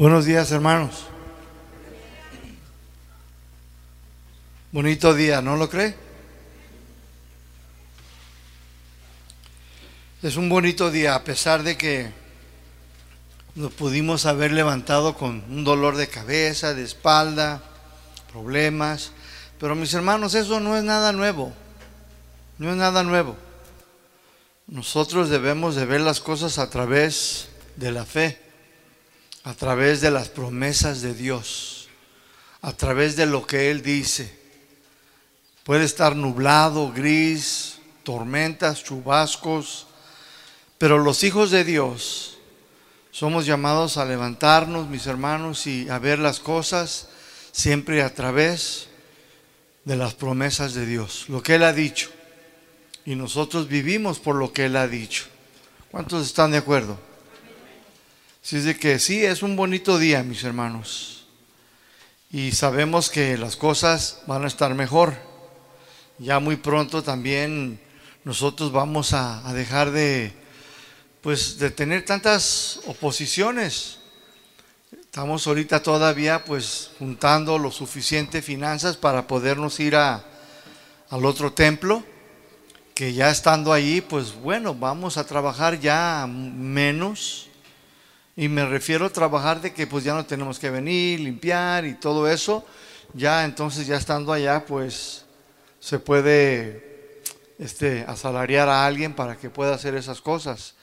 [0.00, 1.04] Buenos días, hermanos.
[4.72, 5.94] Bonito día, ¿no lo cree?
[10.22, 12.10] Es un bonito día, a pesar de que
[13.54, 17.62] nos pudimos haber levantado con un dolor de cabeza, de espalda,
[18.32, 19.12] problemas.
[19.58, 21.52] Pero mis hermanos, eso no es nada nuevo.
[22.56, 23.36] No es nada nuevo.
[24.66, 28.49] Nosotros debemos de ver las cosas a través de la fe
[29.44, 31.88] a través de las promesas de Dios,
[32.62, 34.38] a través de lo que Él dice.
[35.64, 39.86] Puede estar nublado, gris, tormentas, chubascos,
[40.78, 42.38] pero los hijos de Dios
[43.10, 47.08] somos llamados a levantarnos, mis hermanos, y a ver las cosas
[47.52, 48.88] siempre a través
[49.84, 52.10] de las promesas de Dios, lo que Él ha dicho.
[53.04, 55.24] Y nosotros vivimos por lo que Él ha dicho.
[55.90, 56.98] ¿Cuántos están de acuerdo?
[58.42, 61.26] Así es de que sí, es un bonito día, mis hermanos.
[62.30, 65.14] Y sabemos que las cosas van a estar mejor.
[66.18, 67.78] Ya muy pronto también
[68.24, 70.32] nosotros vamos a, dejar de,
[71.20, 73.98] pues, de tener tantas oposiciones.
[74.92, 80.24] Estamos ahorita todavía pues juntando lo suficiente finanzas para podernos ir a,
[81.10, 82.02] al otro templo,
[82.94, 87.49] que ya estando ahí, pues bueno, vamos a trabajar ya menos
[88.40, 91.92] y me refiero a trabajar de que pues ya no tenemos que venir, limpiar y
[91.92, 92.64] todo eso.
[93.12, 95.26] Ya entonces ya estando allá pues
[95.78, 97.20] se puede
[97.58, 100.74] este, asalariar a alguien para que pueda hacer esas cosas.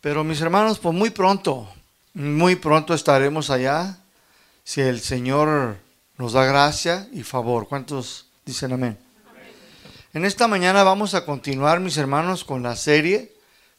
[0.00, 1.70] Pero mis hermanos, pues muy pronto,
[2.14, 3.98] muy pronto estaremos allá
[4.64, 5.76] si el Señor
[6.16, 7.68] nos da gracia y favor.
[7.68, 8.96] ¿Cuántos dicen amén?
[10.14, 13.34] En esta mañana vamos a continuar, mis hermanos, con la serie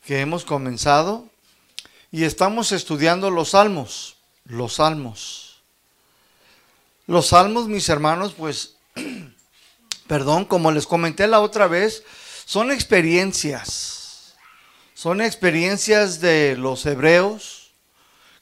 [0.06, 1.31] que hemos comenzado
[2.16, 5.61] y estamos estudiando los salmos, los salmos.
[7.07, 8.77] Los salmos, mis hermanos, pues,
[10.07, 12.03] perdón, como les comenté la otra vez,
[12.45, 14.34] son experiencias,
[14.94, 17.72] son experiencias de los hebreos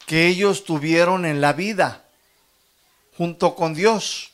[0.06, 2.06] que ellos tuvieron en la vida
[3.18, 4.34] junto con Dios.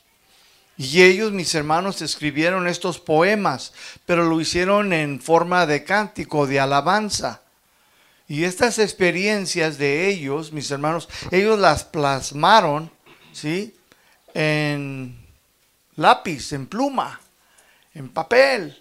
[0.76, 3.72] Y ellos, mis hermanos, escribieron estos poemas,
[4.04, 7.40] pero lo hicieron en forma de cántico, de alabanza.
[8.30, 12.88] Y estas experiencias de ellos, mis hermanos, ellos las plasmaron,
[13.32, 13.74] ¿sí?
[14.34, 15.18] En
[15.96, 17.20] lápiz, en pluma,
[17.92, 18.80] en papel.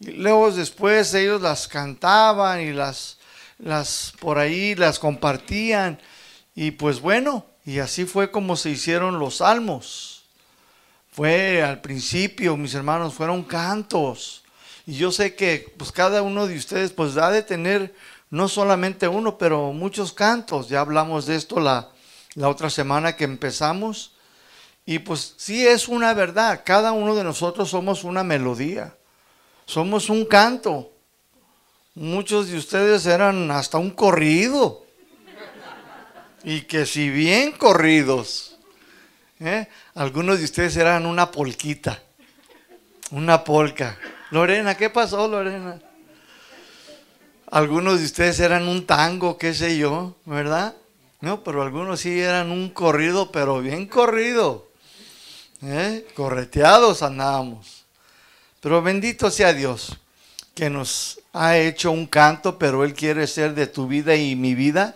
[0.00, 3.18] Y luego después ellos las cantaban y las,
[3.60, 6.00] las por ahí las compartían.
[6.56, 10.24] Y pues bueno, y así fue como se hicieron los salmos.
[11.12, 14.42] Fue al principio, mis hermanos, fueron cantos.
[14.88, 17.94] Y yo sé que pues cada uno de ustedes pues ha de tener
[18.30, 20.68] no solamente uno, pero muchos cantos.
[20.68, 21.88] Ya hablamos de esto la,
[22.34, 24.12] la otra semana que empezamos.
[24.86, 28.96] Y pues sí es una verdad, cada uno de nosotros somos una melodía,
[29.66, 30.90] somos un canto.
[31.94, 34.86] Muchos de ustedes eran hasta un corrido.
[36.42, 38.56] Y que si bien corridos,
[39.40, 39.68] ¿eh?
[39.94, 42.00] algunos de ustedes eran una polquita,
[43.10, 43.98] una polca.
[44.30, 45.80] Lorena, ¿qué pasó, Lorena?
[47.50, 50.74] Algunos de ustedes eran un tango, qué sé yo, ¿verdad?
[51.20, 54.68] No, pero algunos sí eran un corrido, pero bien corrido.
[55.62, 56.06] ¿eh?
[56.14, 57.84] Correteados andábamos.
[58.60, 59.96] Pero bendito sea Dios,
[60.54, 64.54] que nos ha hecho un canto, pero Él quiere ser de tu vida y mi
[64.54, 64.94] vida,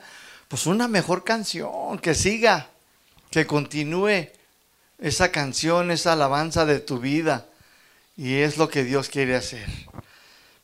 [0.48, 2.68] pues una mejor canción, que siga,
[3.30, 4.28] que continúe
[4.98, 7.46] esa canción, esa alabanza de tu vida.
[8.16, 9.66] Y es lo que Dios quiere hacer.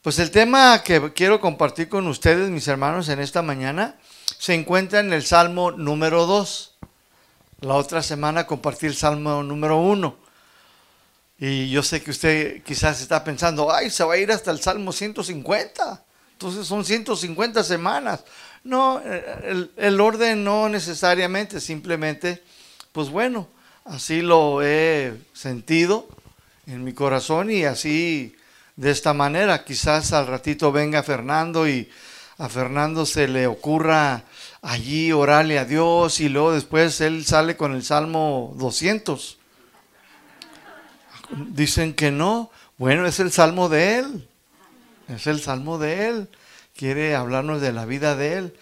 [0.00, 3.96] Pues el tema que quiero compartir con ustedes, mis hermanos, en esta mañana,
[4.38, 6.78] se encuentra en el Salmo número 2.
[7.62, 10.16] La otra semana compartí el Salmo número 1.
[11.40, 14.60] Y yo sé que usted quizás está pensando, ay, se va a ir hasta el
[14.60, 16.04] Salmo 150.
[16.30, 18.22] Entonces son 150 semanas.
[18.62, 22.44] No, el, el orden no necesariamente, simplemente,
[22.92, 23.48] pues bueno,
[23.84, 26.06] así lo he sentido
[26.68, 28.37] en mi corazón y así
[28.78, 29.64] de esta manera.
[29.64, 31.90] Quizás al ratito venga Fernando y
[32.38, 34.22] a Fernando se le ocurra
[34.62, 39.36] allí orarle a Dios y luego después él sale con el Salmo 200.
[41.48, 42.50] Dicen que no.
[42.78, 44.28] Bueno, es el Salmo de él.
[45.08, 46.28] Es el Salmo de él.
[46.76, 48.56] Quiere hablarnos de la vida de él.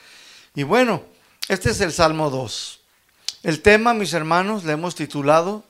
[0.55, 1.03] Y bueno,
[1.49, 2.81] este es el Salmo 2.
[3.43, 5.63] El tema, mis hermanos, le hemos titulado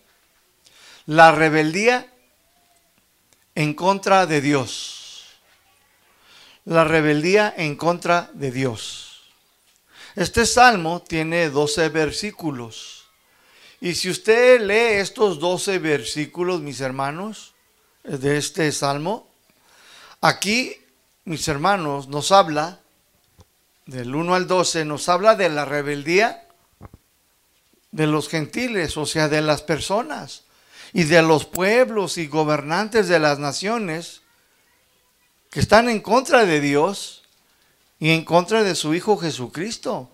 [1.05, 2.07] La rebeldía
[3.57, 5.25] en contra de Dios.
[6.67, 9.23] La rebeldía en contra de Dios.
[10.15, 13.07] Este salmo tiene 12 versículos.
[13.81, 17.55] Y si usted lee estos 12 versículos, mis hermanos,
[18.05, 19.29] de este salmo,
[20.21, 20.77] aquí,
[21.25, 22.81] mis hermanos, nos habla,
[23.87, 26.47] del 1 al 12, nos habla de la rebeldía
[27.91, 30.46] de los gentiles, o sea, de las personas
[30.97, 34.23] y de los pueblos y gobernantes de las naciones
[35.51, 37.23] que están en contra de Dios
[37.99, 40.11] y en contra de su Hijo Jesucristo.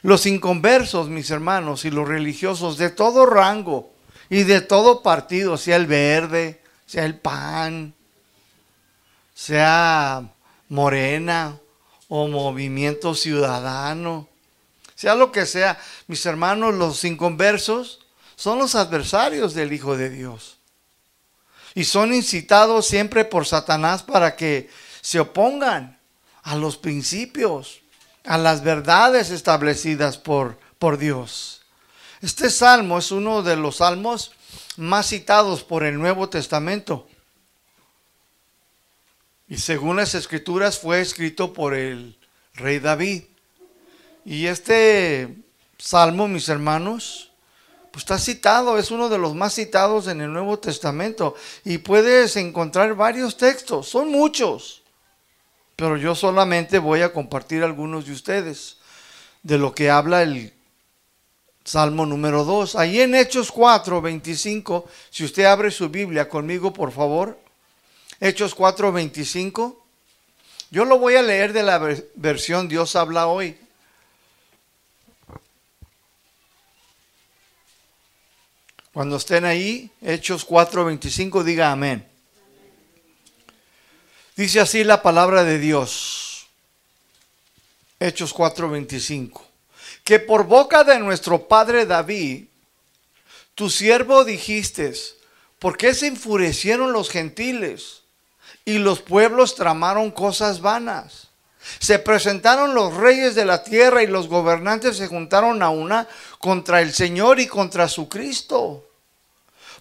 [0.00, 3.92] Los inconversos, mis hermanos, y los religiosos de todo rango
[4.30, 7.92] y de todo partido, sea el verde, sea el pan,
[9.34, 10.22] sea
[10.70, 11.58] morena
[12.08, 14.26] o movimiento ciudadano,
[14.94, 18.01] sea lo que sea, mis hermanos, los inconversos
[18.42, 20.58] son los adversarios del Hijo de Dios.
[21.76, 24.68] Y son incitados siempre por Satanás para que
[25.00, 25.96] se opongan
[26.42, 27.82] a los principios,
[28.24, 31.62] a las verdades establecidas por, por Dios.
[32.20, 34.32] Este salmo es uno de los salmos
[34.76, 37.06] más citados por el Nuevo Testamento.
[39.46, 42.18] Y según las escrituras fue escrito por el
[42.54, 43.22] rey David.
[44.24, 45.36] Y este
[45.78, 47.31] salmo, mis hermanos,
[47.92, 51.36] pues está citado, es uno de los más citados en el Nuevo Testamento.
[51.64, 54.82] Y puedes encontrar varios textos, son muchos
[55.82, 58.76] pero yo solamente voy a compartir algunos de ustedes
[59.42, 60.52] de lo que habla el
[61.64, 62.76] Salmo número 2.
[62.76, 67.36] Ahí en Hechos 4, 25, si usted abre su Biblia conmigo, por favor.
[68.20, 69.84] Hechos 4, 25.
[70.70, 71.80] Yo lo voy a leer de la
[72.14, 73.58] versión Dios habla hoy.
[78.92, 82.06] Cuando estén ahí, Hechos 4, 25, diga amén.
[84.36, 86.46] Dice así la palabra de Dios.
[88.00, 89.42] Hechos 4:25.
[90.04, 92.46] Que por boca de nuestro padre David,
[93.54, 94.92] tu siervo dijiste,
[95.58, 98.02] ¿por qué se enfurecieron los gentiles
[98.64, 101.28] y los pueblos tramaron cosas vanas?
[101.78, 106.80] Se presentaron los reyes de la tierra y los gobernantes se juntaron a una contra
[106.80, 108.88] el Señor y contra su Cristo.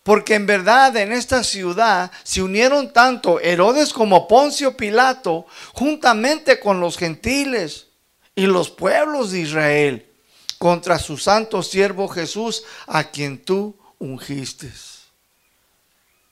[0.03, 6.79] Porque en verdad en esta ciudad se unieron tanto Herodes como Poncio Pilato juntamente con
[6.79, 7.87] los gentiles
[8.35, 10.11] y los pueblos de Israel
[10.57, 14.71] contra su santo siervo Jesús a quien tú ungiste.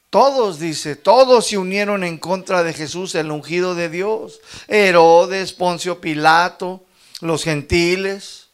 [0.09, 4.41] Todos, dice, todos se unieron en contra de Jesús, el ungido de Dios.
[4.67, 6.83] Herodes, Poncio Pilato,
[7.21, 8.49] los gentiles,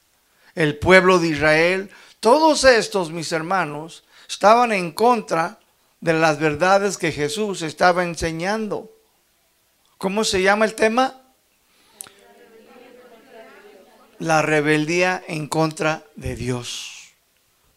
[0.54, 1.90] el pueblo de Israel.
[2.20, 5.60] Todos estos, mis hermanos, estaban en contra
[6.02, 8.92] de las verdades que Jesús estaba enseñando.
[9.98, 11.22] ¿Cómo se llama el tema?
[14.20, 17.14] La rebeldía en contra de Dios.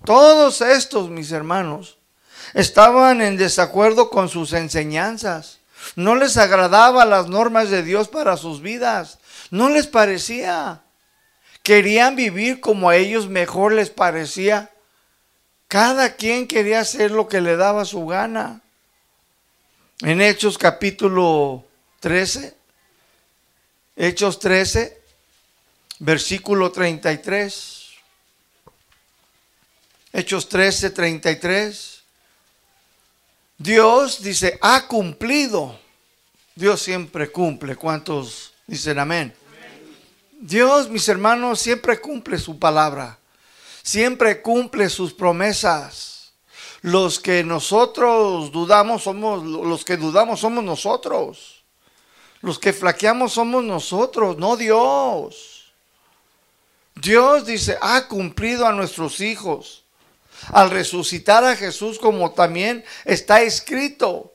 [0.04, 1.97] Todos estos, mis hermanos,
[2.54, 5.58] estaban en desacuerdo con sus enseñanzas.
[5.96, 9.18] No les agradaba las normas de Dios para sus vidas.
[9.50, 10.82] No les parecía.
[11.62, 14.70] Querían vivir como a ellos mejor les parecía.
[15.68, 18.62] Cada quien quería hacer lo que le daba su gana.
[20.00, 21.64] En Hechos capítulo
[22.00, 22.56] 13,
[23.96, 25.02] Hechos 13,
[25.98, 27.88] versículo 33.
[30.12, 31.97] Hechos 13, 33.
[33.58, 35.78] Dios dice, ha cumplido.
[36.54, 37.76] Dios siempre cumple.
[37.76, 39.34] ¿Cuántos dicen amén?
[40.40, 43.18] Dios, mis hermanos, siempre cumple su palabra
[43.88, 46.32] siempre cumple sus promesas.
[46.82, 51.64] Los que nosotros dudamos somos, los que dudamos somos nosotros.
[52.40, 55.72] Los que flaqueamos somos nosotros, no Dios.
[56.94, 59.84] Dios dice, ha cumplido a nuestros hijos
[60.52, 64.34] al resucitar a Jesús como también está escrito.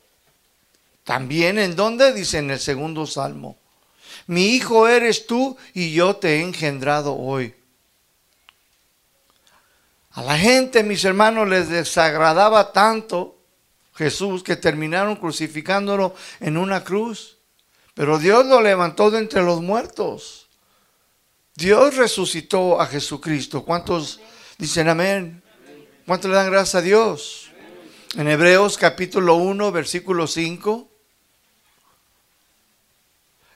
[1.04, 3.58] También en donde dice en el segundo salmo,
[4.28, 7.54] mi hijo eres tú y yo te he engendrado hoy.
[10.12, 13.40] A la gente, mis hermanos, les desagradaba tanto
[13.96, 17.38] Jesús que terminaron crucificándolo en una cruz.
[17.94, 20.48] Pero Dios lo levantó de entre los muertos.
[21.56, 23.64] Dios resucitó a Jesucristo.
[23.64, 24.20] ¿Cuántos
[24.58, 25.43] dicen amén?
[26.06, 27.50] ¿Cuántos le dan gracias a Dios?
[28.18, 30.90] En Hebreos capítulo 1, versículo 5.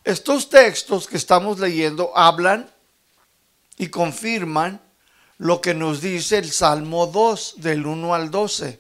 [0.06, 2.72] Estos textos que estamos leyendo hablan
[3.78, 4.80] y confirman
[5.40, 8.80] lo que nos dice el Salmo 2 del 1 al 12.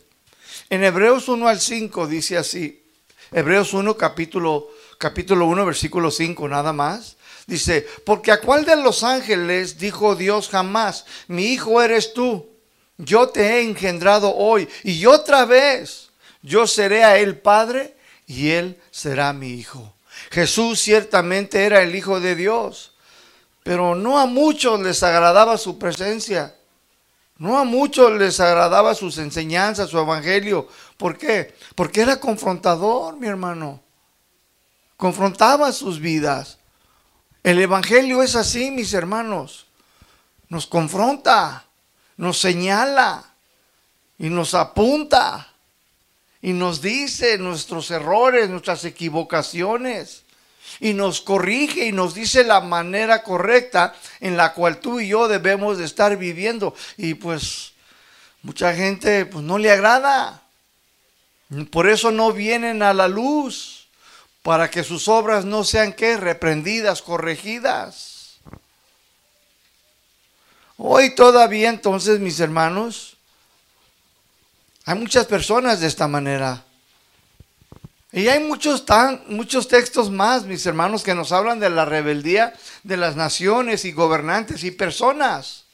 [0.69, 2.85] En Hebreos 1 al 5 dice así,
[3.33, 9.03] Hebreos 1 capítulo, capítulo 1 versículo 5 nada más, Dice, porque a cuál de los
[9.03, 12.56] ángeles dijo Dios jamás, mi hijo eres tú,
[12.97, 16.09] yo te he engendrado hoy y otra vez
[16.41, 19.93] yo seré a él padre y él será mi hijo.
[20.31, 22.93] Jesús ciertamente era el Hijo de Dios,
[23.63, 26.55] pero no a muchos les agradaba su presencia.
[27.37, 30.67] No a muchos les agradaba sus enseñanzas, su evangelio.
[30.97, 31.53] ¿Por qué?
[31.75, 33.79] Porque era confrontador, mi hermano.
[34.95, 36.57] Confrontaba sus vidas.
[37.43, 39.67] El evangelio es así, mis hermanos.
[40.49, 41.66] Nos confronta,
[42.17, 43.23] nos señala
[44.19, 45.53] y nos apunta
[46.41, 50.23] y nos dice nuestros errores, nuestras equivocaciones
[50.79, 55.27] y nos corrige y nos dice la manera correcta en la cual tú y yo
[55.27, 56.75] debemos de estar viviendo.
[56.97, 57.73] Y pues
[58.41, 60.43] mucha gente pues no le agrada.
[61.71, 63.87] Por eso no vienen a la luz,
[64.47, 68.16] para que sus obras no sean que reprendidas, corregidas.
[70.77, 73.17] Hoy todavía entonces, mis hermanos,
[74.85, 76.63] hay muchas personas de esta manera.
[78.11, 82.53] Y hay muchos, tan, muchos textos más, mis hermanos, que nos hablan de la rebeldía
[82.83, 85.65] de las naciones y gobernantes y personas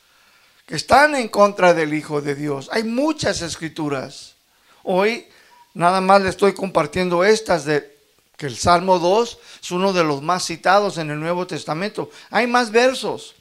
[0.65, 2.69] que están en contra del Hijo de Dios.
[2.71, 4.35] Hay muchas escrituras.
[4.83, 5.27] Hoy
[5.73, 7.93] nada más le estoy compartiendo estas de
[8.37, 12.09] que el Salmo 2 es uno de los más citados en el Nuevo Testamento.
[12.31, 13.35] Hay más versos.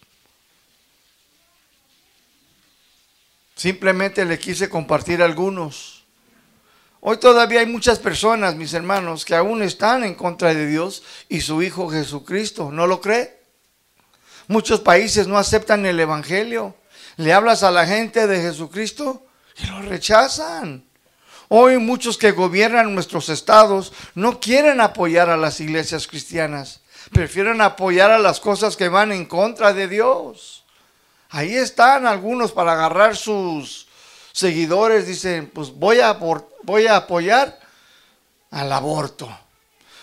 [3.54, 6.04] Simplemente le quise compartir algunos.
[7.00, 11.40] Hoy todavía hay muchas personas, mis hermanos, que aún están en contra de Dios y
[11.40, 12.70] su Hijo Jesucristo.
[12.70, 13.42] ¿No lo cree?
[14.46, 16.76] Muchos países no aceptan el Evangelio.
[17.16, 19.26] Le hablas a la gente de Jesucristo
[19.58, 20.84] y lo rechazan.
[21.48, 26.80] Hoy muchos que gobiernan nuestros estados no quieren apoyar a las iglesias cristianas.
[27.12, 30.61] Prefieren apoyar a las cosas que van en contra de Dios.
[31.34, 33.86] Ahí están algunos para agarrar sus
[34.32, 35.06] seguidores.
[35.06, 37.58] Dicen, pues voy a, voy a apoyar
[38.50, 39.34] al aborto.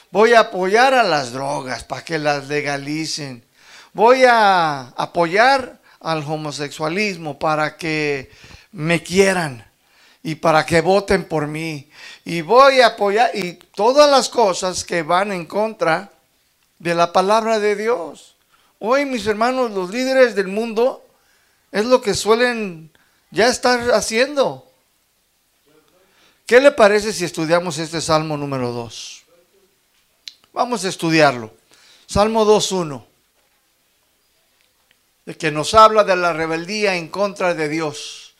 [0.09, 3.45] Voy a apoyar a las drogas para que las legalicen.
[3.93, 8.31] Voy a apoyar al homosexualismo para que
[8.71, 9.63] me quieran
[10.23, 11.91] y para que voten por mí.
[12.25, 16.09] Y voy a apoyar y todas las cosas que van en contra
[16.79, 18.35] de la palabra de Dios.
[18.79, 21.03] Hoy, mis hermanos, los líderes del mundo
[21.71, 22.91] es lo que suelen
[23.31, 24.65] ya estar haciendo.
[26.45, 29.23] ¿Qué le parece si estudiamos este Salmo número 2?
[30.51, 31.53] Vamos a estudiarlo.
[32.07, 33.05] Salmo 2.1.
[35.25, 38.33] De que nos habla de la rebeldía en contra de Dios.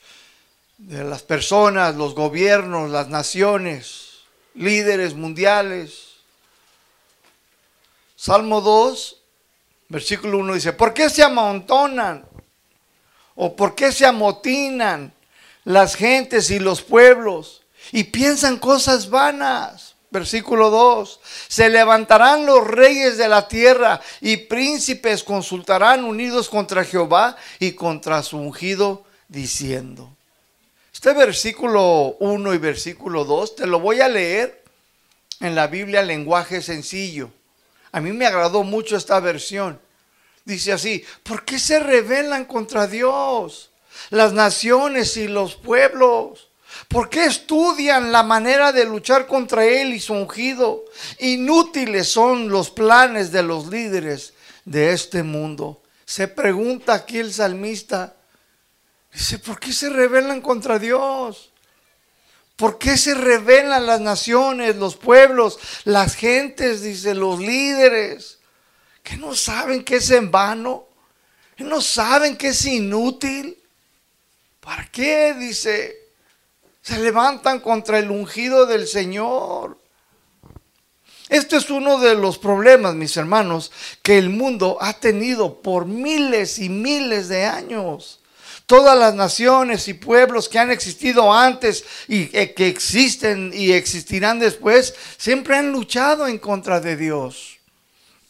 [0.76, 4.22] De las personas, los gobiernos, las naciones,
[4.54, 6.16] líderes mundiales.
[8.16, 9.16] Salmo 2,
[9.88, 12.26] versículo 1 dice, ¿por qué se amontonan
[13.42, 15.14] ¿O por qué se amotinan
[15.64, 19.94] las gentes y los pueblos y piensan cosas vanas?
[20.10, 21.20] Versículo 2.
[21.48, 28.22] Se levantarán los reyes de la tierra y príncipes consultarán unidos contra Jehová y contra
[28.22, 30.14] su ungido diciendo.
[30.92, 34.62] Este versículo 1 y versículo 2 te lo voy a leer
[35.40, 37.30] en la Biblia lenguaje sencillo.
[37.90, 39.80] A mí me agradó mucho esta versión.
[40.44, 43.70] Dice así, ¿por qué se rebelan contra Dios
[44.10, 46.48] las naciones y los pueblos?
[46.88, 50.84] ¿Por qué estudian la manera de luchar contra Él y su ungido?
[51.18, 54.32] Inútiles son los planes de los líderes
[54.64, 55.82] de este mundo.
[56.04, 58.16] Se pregunta aquí el salmista,
[59.12, 61.52] dice, ¿por qué se rebelan contra Dios?
[62.56, 68.39] ¿Por qué se rebelan las naciones, los pueblos, las gentes, dice, los líderes?
[69.02, 70.86] Que no saben que es en vano,
[71.56, 73.56] que no saben que es inútil.
[74.60, 75.34] ¿Para qué?
[75.34, 76.00] Dice,
[76.82, 79.78] se levantan contra el ungido del Señor.
[81.28, 83.70] Este es uno de los problemas, mis hermanos,
[84.02, 88.18] que el mundo ha tenido por miles y miles de años.
[88.66, 94.40] Todas las naciones y pueblos que han existido antes y eh, que existen y existirán
[94.40, 97.59] después, siempre han luchado en contra de Dios.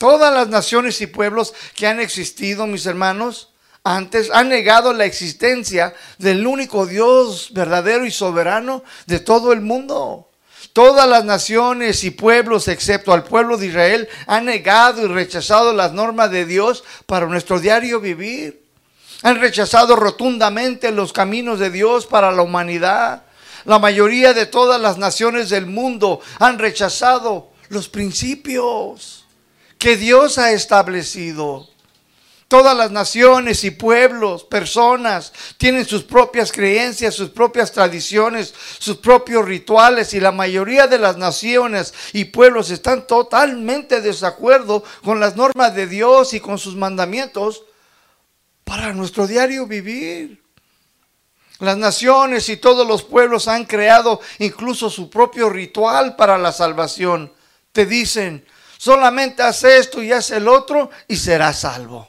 [0.01, 3.51] Todas las naciones y pueblos que han existido, mis hermanos,
[3.85, 10.31] antes han negado la existencia del único Dios verdadero y soberano de todo el mundo.
[10.73, 15.93] Todas las naciones y pueblos, excepto al pueblo de Israel, han negado y rechazado las
[15.93, 18.65] normas de Dios para nuestro diario vivir.
[19.23, 23.25] Han rechazado rotundamente los caminos de Dios para la humanidad.
[23.67, 29.27] La mayoría de todas las naciones del mundo han rechazado los principios
[29.81, 31.67] que Dios ha establecido.
[32.49, 39.45] Todas las naciones y pueblos, personas, tienen sus propias creencias, sus propias tradiciones, sus propios
[39.45, 45.37] rituales y la mayoría de las naciones y pueblos están totalmente de desacuerdo con las
[45.37, 47.63] normas de Dios y con sus mandamientos
[48.65, 50.43] para nuestro diario vivir.
[51.61, 57.33] Las naciones y todos los pueblos han creado incluso su propio ritual para la salvación.
[57.73, 58.45] Te dicen,
[58.81, 62.09] solamente haz esto y haz el otro y serás salvo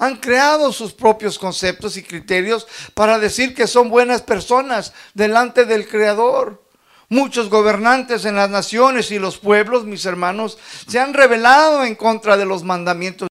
[0.00, 5.86] han creado sus propios conceptos y criterios para decir que son buenas personas delante del
[5.86, 6.64] Creador.
[7.10, 10.56] Muchos gobernantes en las naciones y los pueblos, mis hermanos,
[10.88, 13.29] se han rebelado en contra de los mandamientos